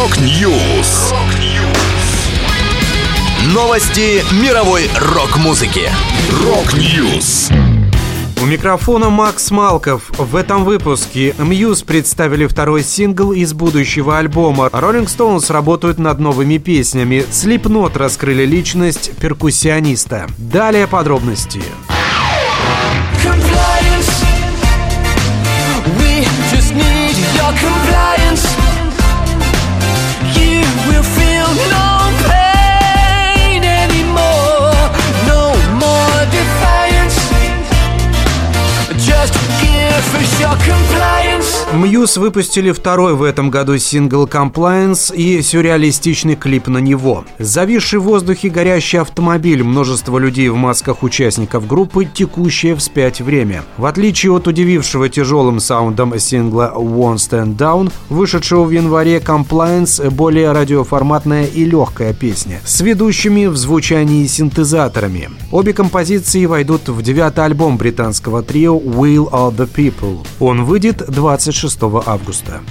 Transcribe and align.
Rock 0.00 0.50
News. 0.50 1.12
Новости 3.52 4.24
мировой 4.42 4.88
рок-музыки. 4.98 5.90
Rock 6.42 6.90
News. 6.90 7.50
У 8.40 8.46
микрофона 8.46 9.10
Макс 9.10 9.50
Малков. 9.50 10.10
В 10.16 10.36
этом 10.36 10.64
выпуске 10.64 11.34
Muse 11.36 11.82
представили 11.82 12.46
второй 12.46 12.82
сингл 12.82 13.32
из 13.32 13.52
будущего 13.52 14.16
альбома. 14.16 14.68
Rolling 14.72 15.04
Stones 15.04 15.52
работают 15.52 15.98
над 15.98 16.18
новыми 16.18 16.56
песнями. 16.56 17.26
Slipknot 17.30 17.98
раскрыли 17.98 18.46
личность 18.46 19.10
перкуссиониста. 19.20 20.28
Далее 20.38 20.86
подробности. 20.86 21.60
Compliance. 23.22 23.69
Мьюз 41.72 42.16
выпустили 42.16 42.72
второй 42.72 43.14
в 43.14 43.22
этом 43.22 43.48
году 43.48 43.78
сингл 43.78 44.26
«Compliance» 44.26 45.14
и 45.14 45.40
сюрреалистичный 45.40 46.34
клип 46.34 46.66
на 46.66 46.78
него. 46.78 47.24
Зависший 47.38 48.00
в 48.00 48.02
воздухе 48.02 48.48
горящий 48.48 48.98
автомобиль, 48.98 49.62
множество 49.62 50.18
людей 50.18 50.48
в 50.48 50.56
масках 50.56 51.04
участников 51.04 51.68
группы, 51.68 52.06
текущее 52.06 52.74
вспять 52.74 53.20
время. 53.20 53.62
В 53.76 53.86
отличие 53.86 54.32
от 54.32 54.48
удивившего 54.48 55.08
тяжелым 55.08 55.60
саундом 55.60 56.18
сингла 56.18 56.72
«Won't 56.74 57.18
Stand 57.18 57.56
Down», 57.56 57.92
вышедшего 58.08 58.64
в 58.64 58.70
январе 58.70 59.18
«Compliance» 59.18 60.10
более 60.10 60.50
радиоформатная 60.50 61.44
и 61.44 61.64
легкая 61.64 62.12
песня, 62.12 62.60
с 62.64 62.80
ведущими 62.80 63.46
в 63.46 63.56
звучании 63.56 64.26
синтезаторами. 64.26 65.30
Обе 65.52 65.72
композиции 65.72 66.46
войдут 66.46 66.88
в 66.88 67.00
девятый 67.00 67.44
альбом 67.44 67.76
британского 67.76 68.42
трио 68.42 68.76
«Will 68.76 69.30
of 69.30 69.54
the 69.56 69.70
People». 69.72 70.26
Он 70.40 70.64
выйдет 70.64 71.04
26 71.06 71.59
августа. 72.06 72.62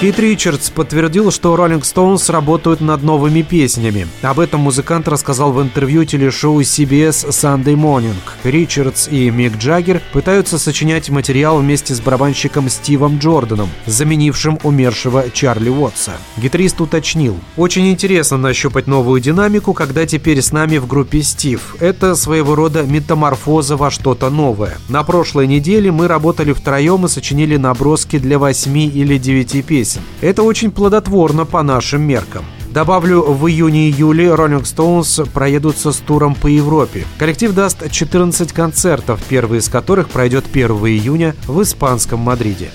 Кит 0.00 0.18
Ричардс 0.18 0.70
подтвердил, 0.70 1.30
что 1.30 1.54
Rolling 1.54 1.82
Stones 1.82 2.32
работают 2.32 2.80
над 2.80 3.02
новыми 3.02 3.42
песнями. 3.42 4.08
Об 4.22 4.40
этом 4.40 4.60
музыкант 4.62 5.06
рассказал 5.08 5.52
в 5.52 5.60
интервью 5.60 6.06
телешоу 6.06 6.62
CBS 6.62 7.28
Sunday 7.28 7.74
Morning. 7.74 8.14
Ричардс 8.42 9.08
и 9.08 9.28
Мик 9.28 9.58
Джаггер 9.58 10.00
пытаются 10.14 10.58
сочинять 10.58 11.10
материал 11.10 11.58
вместе 11.58 11.94
с 11.94 12.00
барабанщиком 12.00 12.70
Стивом 12.70 13.18
Джорданом, 13.18 13.68
заменившим 13.84 14.58
умершего 14.62 15.26
Чарли 15.34 15.68
Уотса. 15.68 16.12
Гитарист 16.38 16.80
уточнил, 16.80 17.36
«Очень 17.58 17.90
интересно 17.90 18.38
нащупать 18.38 18.86
новую 18.86 19.20
динамику, 19.20 19.74
когда 19.74 20.06
теперь 20.06 20.40
с 20.40 20.50
нами 20.50 20.78
в 20.78 20.86
группе 20.86 21.20
Стив. 21.22 21.76
Это 21.78 22.14
своего 22.14 22.54
рода 22.54 22.84
метаморфоза 22.84 23.76
во 23.76 23.90
что-то 23.90 24.30
новое. 24.30 24.78
На 24.88 25.02
прошлой 25.02 25.46
неделе 25.46 25.92
мы 25.92 26.08
работали 26.08 26.54
втроем 26.54 27.04
и 27.04 27.08
сочинили 27.10 27.58
наброски 27.58 28.18
для 28.18 28.38
восьми 28.38 28.88
или 28.88 29.18
девяти 29.18 29.60
песен 29.60 29.89
песен. 29.90 30.02
Это 30.20 30.42
очень 30.42 30.70
плодотворно 30.70 31.44
по 31.44 31.62
нашим 31.62 32.02
меркам. 32.02 32.44
Добавлю, 32.72 33.22
в 33.22 33.48
июне-июле 33.48 34.26
Rolling 34.26 34.62
Stones 34.62 35.28
проедутся 35.28 35.92
с 35.92 35.96
туром 35.96 36.34
по 36.34 36.46
Европе. 36.46 37.04
Коллектив 37.18 37.52
даст 37.52 37.90
14 37.90 38.52
концертов, 38.52 39.20
первый 39.28 39.58
из 39.58 39.68
которых 39.68 40.08
пройдет 40.08 40.44
1 40.52 40.70
июня 40.70 41.34
в 41.46 41.62
испанском 41.62 42.20
Мадриде. 42.20 42.70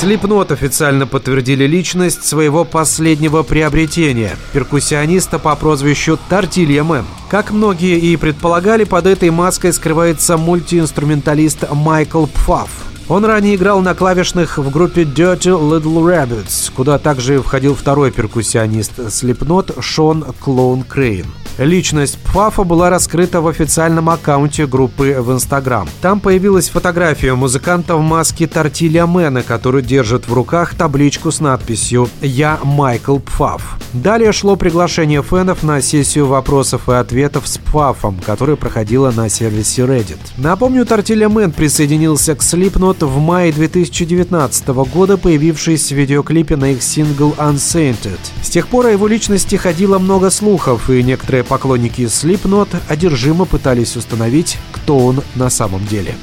Slipknot 0.00 0.50
официально 0.50 1.06
подтвердили 1.06 1.64
личность 1.64 2.24
своего 2.24 2.64
последнего 2.64 3.42
приобретения– 3.42 4.34
перкуссиониста 4.54 5.38
по 5.38 5.54
прозвищу 5.54 6.18
Tortilla 6.30 6.84
Man. 6.84 7.04
Как 7.28 7.50
многие 7.50 7.98
и 7.98 8.16
предполагали, 8.16 8.84
под 8.84 9.06
этой 9.06 9.28
маской 9.28 9.74
скрывается 9.74 10.38
мультиинструменталист 10.38 11.70
Майкл 11.72 12.24
Пфафф. 12.24 12.70
Он 13.10 13.26
ранее 13.26 13.56
играл 13.56 13.82
на 13.82 13.94
клавишных 13.94 14.56
в 14.56 14.70
группе 14.70 15.02
Dirty 15.02 15.50
Little 15.50 16.00
Rabbits, 16.00 16.72
куда 16.74 16.98
также 16.98 17.42
входил 17.42 17.74
второй 17.74 18.10
перкуссионист 18.10 18.98
Slipknot 18.98 19.82
Шон 19.82 20.24
Клоун 20.40 20.82
Крэхан. 20.82 21.26
Личность 21.60 22.16
Пфафа 22.24 22.64
была 22.64 22.88
раскрыта 22.88 23.42
в 23.42 23.46
официальном 23.46 24.08
аккаунте 24.08 24.66
группы 24.66 25.16
в 25.20 25.30
Инстаграм. 25.30 25.86
Там 26.00 26.18
появилась 26.18 26.70
фотография 26.70 27.34
музыканта 27.34 27.96
в 27.96 28.00
маске 28.00 28.46
Tortilla 28.46 29.06
Man 29.06 29.28
а, 29.28 29.42
который 29.42 29.82
держит 29.82 30.26
в 30.26 30.32
руках 30.32 30.74
табличку 30.74 31.30
с 31.30 31.38
надписью 31.38 32.08
«Я 32.22 32.58
Майкл 32.64 33.18
Пфаф». 33.18 33.76
Далее 33.92 34.32
шло 34.32 34.56
приглашение 34.56 35.22
фенов 35.22 35.62
на 35.62 35.82
сессию 35.82 36.26
вопросов 36.26 36.88
и 36.88 36.92
ответов 36.92 37.46
с 37.46 37.58
Пфафом, 37.58 38.18
которая 38.24 38.56
проходила 38.56 39.10
на 39.10 39.28
сервисе 39.28 39.82
Reddit. 39.82 40.18
Напомню, 40.38 40.86
Tortilla 40.86 41.28
Man 41.28 41.52
присоединился 41.52 42.36
к 42.36 42.38
Slipknot 42.38 43.04
в 43.04 43.18
мае 43.18 43.52
2019 43.52 44.68
года, 44.68 45.18
появившись 45.18 45.92
в 45.92 45.94
видеоклипе 45.94 46.56
на 46.56 46.72
их 46.72 46.82
сингл 46.82 47.34
Unsainted. 47.36 48.18
С 48.40 48.48
тех 48.48 48.66
пор 48.68 48.86
о 48.86 48.90
его 48.90 49.06
личности 49.06 49.56
ходило 49.56 49.98
много 49.98 50.30
слухов, 50.30 50.88
и 50.88 51.02
некоторые 51.02 51.44
поклонники 51.50 52.02
Slipknot 52.02 52.76
одержимо 52.88 53.44
пытались 53.44 53.96
установить, 53.96 54.56
кто 54.70 54.96
он 54.98 55.20
на 55.34 55.50
самом 55.50 55.84
деле. 55.84 56.14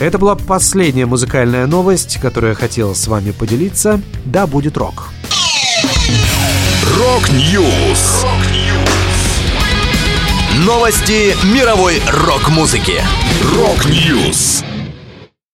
Это 0.00 0.18
была 0.18 0.34
последняя 0.34 1.06
музыкальная 1.06 1.68
новость, 1.68 2.18
которую 2.20 2.50
я 2.50 2.56
хотел 2.56 2.96
с 2.96 3.06
вами 3.06 3.30
поделиться. 3.30 4.00
Да, 4.24 4.48
будет 4.48 4.76
рок. 4.76 5.10
Rock 6.96 7.53
News. 7.53 8.24
Новости 10.66 11.36
мировой 11.54 12.02
рок-музыки. 12.08 13.00
Рок-Ньюс. 13.54 14.64